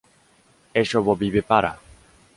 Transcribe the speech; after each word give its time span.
Es 0.81 0.95
ovovivípara. 1.01 1.73